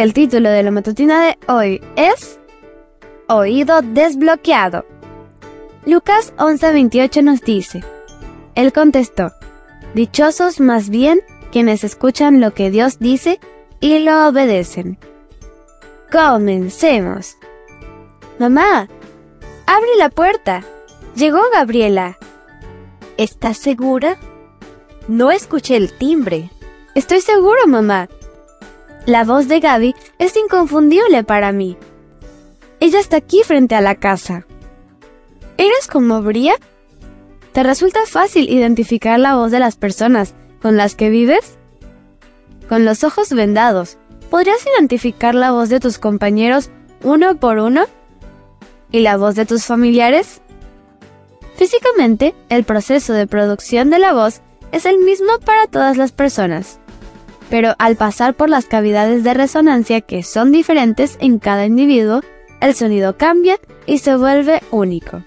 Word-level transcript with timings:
El 0.00 0.14
título 0.14 0.48
de 0.48 0.62
la 0.62 0.70
matutina 0.70 1.26
de 1.26 1.38
hoy 1.46 1.82
es 1.94 2.38
Oído 3.28 3.82
desbloqueado. 3.82 4.86
Lucas 5.84 6.32
11:28 6.38 7.22
nos 7.22 7.42
dice, 7.42 7.84
Él 8.54 8.72
contestó, 8.72 9.32
Dichosos 9.92 10.58
más 10.58 10.88
bien 10.88 11.20
quienes 11.52 11.84
escuchan 11.84 12.40
lo 12.40 12.54
que 12.54 12.70
Dios 12.70 12.98
dice 12.98 13.40
y 13.78 13.98
lo 13.98 14.26
obedecen. 14.26 14.96
Comencemos. 16.10 17.36
Mamá, 18.38 18.88
abre 19.66 19.96
la 19.98 20.08
puerta. 20.08 20.64
Llegó 21.14 21.42
Gabriela. 21.52 22.16
¿Estás 23.18 23.58
segura? 23.58 24.16
No 25.08 25.30
escuché 25.30 25.76
el 25.76 25.92
timbre. 25.98 26.50
Estoy 26.94 27.20
seguro, 27.20 27.66
mamá. 27.66 28.08
La 29.06 29.24
voz 29.24 29.48
de 29.48 29.60
Gaby 29.60 29.94
es 30.18 30.36
inconfundible 30.36 31.24
para 31.24 31.52
mí. 31.52 31.78
Ella 32.80 33.00
está 33.00 33.16
aquí 33.16 33.42
frente 33.44 33.74
a 33.74 33.80
la 33.80 33.94
casa. 33.94 34.46
¿Eres 35.56 35.86
como 35.86 36.22
Bria? 36.22 36.54
¿Te 37.52 37.62
resulta 37.62 38.00
fácil 38.06 38.48
identificar 38.50 39.18
la 39.18 39.36
voz 39.36 39.50
de 39.50 39.58
las 39.58 39.76
personas 39.76 40.34
con 40.60 40.76
las 40.76 40.94
que 40.94 41.08
vives? 41.08 41.58
Con 42.68 42.84
los 42.84 43.02
ojos 43.02 43.30
vendados, 43.30 43.96
¿podrías 44.28 44.64
identificar 44.76 45.34
la 45.34 45.52
voz 45.52 45.70
de 45.70 45.80
tus 45.80 45.98
compañeros 45.98 46.70
uno 47.02 47.36
por 47.36 47.58
uno? 47.58 47.84
¿Y 48.90 49.00
la 49.00 49.16
voz 49.16 49.34
de 49.34 49.46
tus 49.46 49.64
familiares? 49.64 50.42
Físicamente, 51.56 52.34
el 52.48 52.64
proceso 52.64 53.12
de 53.14 53.26
producción 53.26 53.90
de 53.90 53.98
la 53.98 54.12
voz 54.12 54.42
es 54.72 54.84
el 54.84 54.98
mismo 54.98 55.38
para 55.44 55.66
todas 55.66 55.96
las 55.96 56.12
personas, 56.12 56.79
pero 57.50 57.74
al 57.78 57.96
pasar 57.96 58.34
por 58.34 58.48
las 58.48 58.66
cavidades 58.66 59.24
de 59.24 59.34
resonancia 59.34 60.00
que 60.00 60.22
son 60.22 60.52
diferentes 60.52 61.18
en 61.20 61.38
cada 61.38 61.66
individuo, 61.66 62.20
el 62.60 62.74
sonido 62.74 63.16
cambia 63.16 63.58
y 63.86 63.98
se 63.98 64.16
vuelve 64.16 64.62
único. 64.70 65.22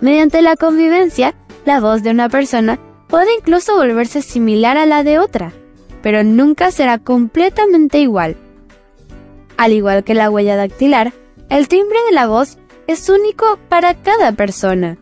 Mediante 0.00 0.40
la 0.42 0.56
convivencia, 0.56 1.34
la 1.64 1.80
voz 1.80 2.02
de 2.02 2.10
una 2.10 2.28
persona 2.28 2.78
puede 3.08 3.34
incluso 3.36 3.76
volverse 3.76 4.22
similar 4.22 4.76
a 4.76 4.86
la 4.86 5.02
de 5.02 5.18
otra, 5.18 5.52
pero 6.02 6.22
nunca 6.22 6.70
será 6.70 6.98
completamente 6.98 7.98
igual. 7.98 8.36
Al 9.56 9.72
igual 9.72 10.04
que 10.04 10.14
la 10.14 10.30
huella 10.30 10.54
dactilar, 10.54 11.12
el 11.48 11.66
timbre 11.66 11.98
de 12.06 12.14
la 12.14 12.28
voz 12.28 12.58
es 12.86 13.08
único 13.08 13.58
para 13.68 13.94
cada 13.94 14.32
persona. 14.32 14.98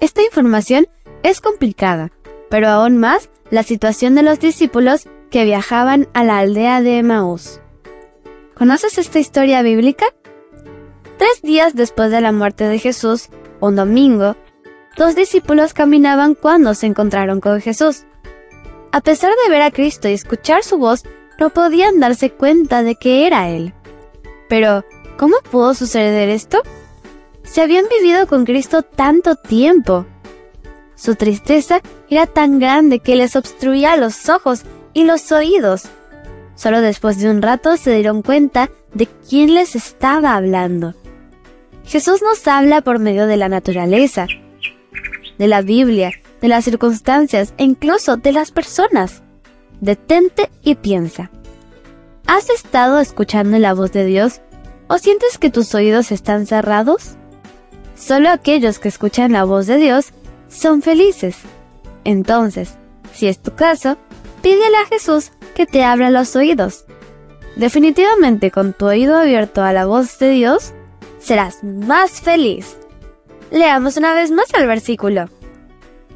Esta 0.00 0.22
información 0.22 0.86
es 1.24 1.40
complicada, 1.40 2.12
pero 2.50 2.68
aún 2.68 2.98
más 2.98 3.28
la 3.50 3.62
situación 3.62 4.14
de 4.14 4.22
los 4.22 4.40
discípulos 4.40 5.08
que 5.30 5.44
viajaban 5.44 6.08
a 6.14 6.24
la 6.24 6.38
aldea 6.38 6.80
de 6.80 6.98
Emaús. 6.98 7.60
¿Conoces 8.54 8.98
esta 8.98 9.18
historia 9.18 9.62
bíblica? 9.62 10.06
Tres 11.16 11.42
días 11.42 11.74
después 11.74 12.10
de 12.10 12.20
la 12.20 12.32
muerte 12.32 12.64
de 12.64 12.78
Jesús, 12.78 13.28
un 13.60 13.76
domingo, 13.76 14.36
dos 14.96 15.14
discípulos 15.14 15.74
caminaban 15.74 16.34
cuando 16.34 16.74
se 16.74 16.86
encontraron 16.86 17.40
con 17.40 17.60
Jesús. 17.60 18.04
A 18.92 19.00
pesar 19.00 19.32
de 19.44 19.50
ver 19.50 19.62
a 19.62 19.70
Cristo 19.70 20.08
y 20.08 20.12
escuchar 20.12 20.62
su 20.62 20.78
voz, 20.78 21.04
no 21.38 21.50
podían 21.50 22.00
darse 22.00 22.30
cuenta 22.30 22.82
de 22.82 22.96
que 22.96 23.26
era 23.26 23.48
Él. 23.48 23.74
Pero, 24.48 24.84
¿cómo 25.18 25.36
pudo 25.50 25.74
suceder 25.74 26.28
esto? 26.28 26.62
Se 27.42 27.62
habían 27.62 27.86
vivido 27.88 28.26
con 28.26 28.44
Cristo 28.44 28.82
tanto 28.82 29.36
tiempo. 29.36 30.06
Su 30.98 31.14
tristeza 31.14 31.80
era 32.10 32.26
tan 32.26 32.58
grande 32.58 32.98
que 32.98 33.14
les 33.14 33.36
obstruía 33.36 33.96
los 33.96 34.28
ojos 34.28 34.62
y 34.94 35.04
los 35.04 35.30
oídos. 35.30 35.84
Solo 36.56 36.80
después 36.80 37.20
de 37.20 37.30
un 37.30 37.40
rato 37.40 37.76
se 37.76 37.94
dieron 37.94 38.22
cuenta 38.22 38.68
de 38.94 39.06
quién 39.06 39.54
les 39.54 39.76
estaba 39.76 40.34
hablando. 40.34 40.94
Jesús 41.84 42.20
nos 42.20 42.46
habla 42.48 42.80
por 42.80 42.98
medio 42.98 43.28
de 43.28 43.36
la 43.36 43.48
naturaleza, 43.48 44.26
de 45.38 45.46
la 45.46 45.62
Biblia, 45.62 46.10
de 46.40 46.48
las 46.48 46.64
circunstancias 46.64 47.54
e 47.58 47.64
incluso 47.64 48.16
de 48.16 48.32
las 48.32 48.50
personas. 48.50 49.22
Detente 49.80 50.50
y 50.64 50.74
piensa. 50.74 51.30
¿Has 52.26 52.50
estado 52.50 52.98
escuchando 52.98 53.56
la 53.60 53.72
voz 53.72 53.92
de 53.92 54.04
Dios 54.04 54.40
o 54.88 54.98
sientes 54.98 55.38
que 55.38 55.50
tus 55.50 55.72
oídos 55.76 56.10
están 56.10 56.46
cerrados? 56.46 57.14
Solo 57.94 58.30
aquellos 58.30 58.80
que 58.80 58.88
escuchan 58.88 59.30
la 59.30 59.44
voz 59.44 59.68
de 59.68 59.76
Dios 59.76 60.12
son 60.48 60.82
felices. 60.82 61.36
Entonces, 62.04 62.76
si 63.12 63.28
es 63.28 63.38
tu 63.38 63.54
caso, 63.54 63.96
pídele 64.42 64.76
a 64.76 64.86
Jesús 64.86 65.32
que 65.54 65.66
te 65.66 65.84
abra 65.84 66.10
los 66.10 66.34
oídos. 66.36 66.84
Definitivamente 67.56 68.50
con 68.50 68.72
tu 68.72 68.86
oído 68.86 69.16
abierto 69.16 69.62
a 69.62 69.72
la 69.72 69.86
voz 69.86 70.18
de 70.18 70.30
Dios, 70.30 70.72
serás 71.18 71.64
más 71.64 72.20
feliz. 72.20 72.76
Leamos 73.50 73.96
una 73.96 74.14
vez 74.14 74.30
más 74.30 74.46
el 74.54 74.66
versículo. 74.66 75.28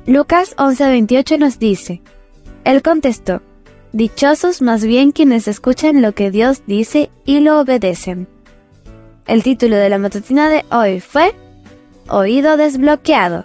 Lucas 0.07 0.55
11:28 0.57 1.39
nos 1.39 1.59
dice, 1.59 2.03
Él 2.65 2.83
contestó, 2.83 3.43
Dichosos 3.93 4.63
más 4.63 4.85
bien 4.85 5.13
quienes 5.13 5.49
escuchan 5.49 6.01
lo 6.01 6.13
que 6.13 6.31
Dios 6.31 6.63
dice 6.67 7.11
y 7.27 7.41
lo 7.41 7.61
obedecen. 7.61 8.27
El 9.27 9.43
título 9.43 9.77
de 9.77 9.91
la 9.91 9.99
matutina 9.99 10.49
de 10.49 10.65
hoy 10.71 11.01
fue 11.01 11.35
Oído 12.09 12.57
desbloqueado. 12.57 13.45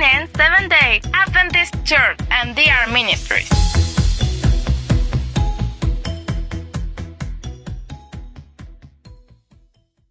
Canaan 0.00 0.28
Seventh 0.34 0.70
Day 0.70 1.00
Adventist 1.12 1.74
Church 1.84 2.18
and 2.30 2.56
DR 2.56 2.90
Ministries. 2.90 3.89